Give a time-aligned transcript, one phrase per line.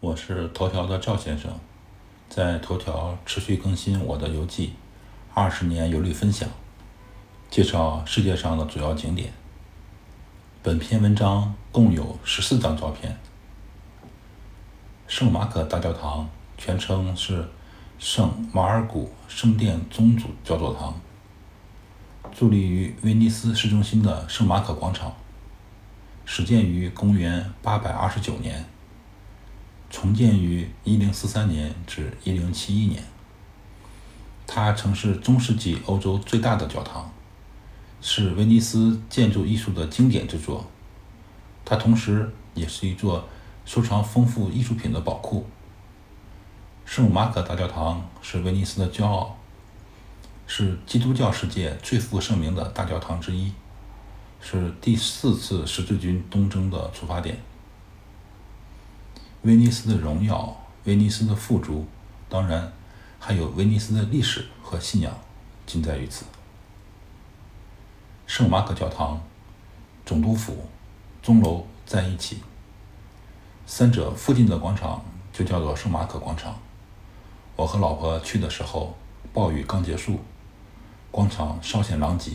[0.00, 1.52] 我是头条的赵先生，
[2.30, 4.72] 在头条持续更新我的游记，
[5.34, 6.48] 二十年游历分享，
[7.50, 9.30] 介绍世界上的主要景点。
[10.62, 13.18] 本篇文章共有十四张照片。
[15.06, 16.26] 圣马可大教堂
[16.56, 17.46] 全称是
[17.98, 20.98] 圣马尔谷圣殿宗主教座堂，
[22.34, 25.12] 伫立于威尼斯市中心的圣马可广场。
[26.24, 28.64] 始建于公元829年，
[30.00, 33.04] 重建于1043年至1071年。
[34.46, 37.12] 它曾是中世纪欧洲最大的教堂，
[38.00, 40.66] 是威尼斯建筑艺术的经典之作。
[41.66, 43.28] 它同时也是一座
[43.66, 45.44] 收藏丰富艺术品的宝库。
[46.86, 49.36] 圣马可大教堂是威尼斯的骄傲，
[50.46, 53.52] 是基督教世界最负盛名的大教堂之一。
[54.40, 57.38] 是第四次十字军东征的出发点。
[59.42, 60.54] 威尼斯的荣耀，
[60.84, 61.86] 威尼斯的富足，
[62.28, 62.70] 当然
[63.18, 65.12] 还有威尼斯的历史和信仰，
[65.64, 66.26] 尽在于此。
[68.26, 69.18] 圣马可教堂、
[70.04, 70.66] 总督府、
[71.22, 72.42] 钟楼在一起，
[73.66, 76.60] 三者附近的广场就叫做圣马可广场。
[77.56, 78.94] 我和老婆去的时候，
[79.32, 80.20] 暴雨刚结束，
[81.10, 82.32] 广场稍显狼藉。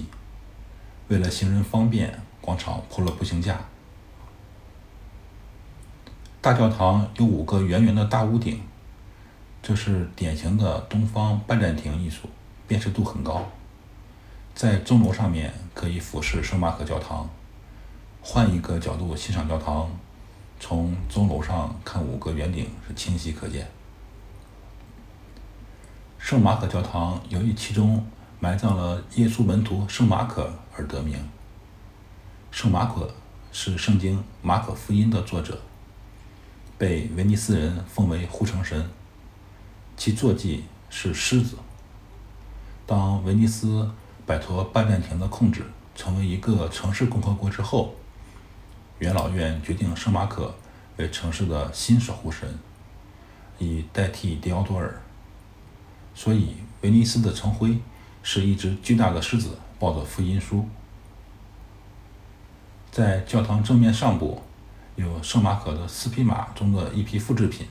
[1.10, 3.60] 为了行人方便，广场铺了步行架。
[6.46, 8.62] 大教堂有五个圆圆的大屋顶，
[9.64, 12.30] 这是典型的东方拜占庭艺术，
[12.68, 13.44] 辨识度很高。
[14.54, 17.28] 在钟楼上面可以俯视圣马可教堂，
[18.22, 19.90] 换一个角度欣赏教堂，
[20.60, 23.68] 从钟楼上看五个圆顶是清晰可见。
[26.20, 28.06] 圣马可教堂由于其中
[28.40, 31.18] 埋葬了耶稣门徒圣马可而得名。
[32.52, 33.10] 圣马可
[33.52, 35.60] 是圣经《马可福音》的作者，
[36.78, 38.90] 被威尼斯人奉为护城神。
[39.98, 41.58] 其坐骑是狮子。
[42.86, 43.90] 当威尼斯
[44.26, 47.96] 摆脱拜占庭的控制，成为一个城市共和国之后，
[49.00, 50.54] 元老院决定圣马可
[50.98, 52.58] 为城市的新守护神，
[53.60, 55.02] 以代替迪奥多尔。
[56.14, 57.78] 所以，威尼斯的城徽。
[58.28, 60.68] 是一只巨大的狮子抱着福音书，
[62.92, 64.42] 在教堂正面上部
[64.96, 67.68] 有圣马可的四匹马中的一匹复制品，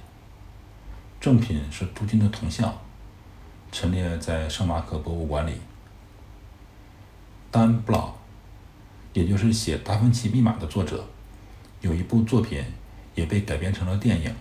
[1.18, 2.72] 正品是镀金的铜像，
[3.72, 5.52] 陈列在圣马可博物馆里。
[7.50, 8.14] 丹·布朗，
[9.14, 11.02] 也就是写《达芬奇密码》的作者，
[11.80, 12.62] 有一部作品
[13.14, 14.34] 也被改编成了电影，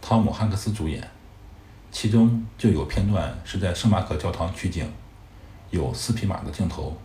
[0.00, 1.08] 汤姆·汉克斯主演，
[1.92, 4.90] 其中就有片段是在圣马可教堂取景。
[5.70, 6.96] 有四匹马的镜头，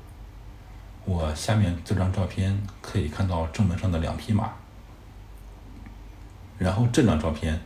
[1.04, 4.54] 我下面这张照片可以看到正门上的两匹马，
[6.60, 7.60] 然后这张照片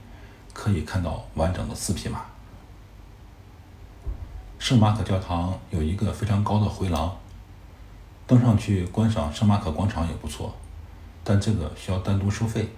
[0.54, 2.22] 可以看到完整的四匹马。
[4.58, 7.14] 圣马可教堂有一个非常高的回廊，
[8.26, 10.56] 登上去观赏圣马可广场也不错，
[11.26, 12.70] 但这个需要单独收费。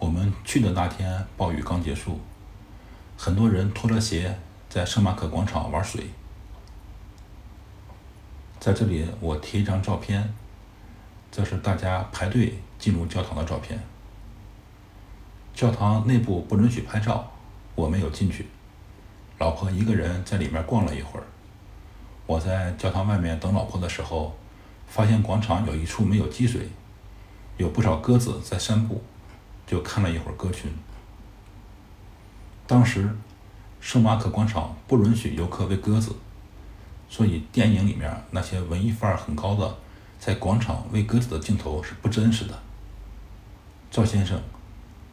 [0.00, 2.18] 我们去的那天暴雨刚结束，
[3.16, 4.36] 很多人脱了鞋。
[4.70, 6.08] 在圣马可广场玩水，
[8.60, 10.32] 在这里我贴一张照片，
[11.28, 13.78] 这是大家排队进入教堂的照片。
[15.54, 17.30] 教堂内部不允许拍照，
[17.76, 18.48] 我没有进去，
[19.38, 21.26] 老婆一个人在里面逛了一会儿。
[22.26, 24.36] 我在教堂外面等老婆的时候，
[24.88, 26.68] 发现广场有一处没有积水，
[27.58, 29.02] 有不少鸽子在散步，
[29.66, 30.72] 就看了一会儿鸽群。
[32.66, 33.14] 当时。
[33.82, 36.14] 圣马可广场不允许游客喂鸽子，
[37.08, 39.74] 所以电影里面那些文艺范儿很高的
[40.18, 42.62] 在广场喂鸽子的镜头是不真实的。
[43.90, 44.40] 赵先生，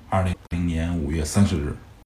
[0.08, 1.76] 二零零年五月三十日。